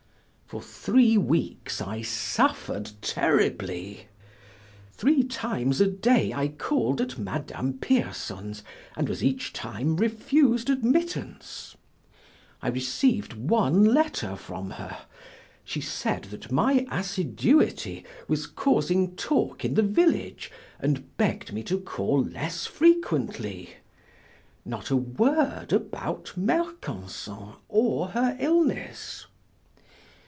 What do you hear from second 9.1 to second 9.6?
each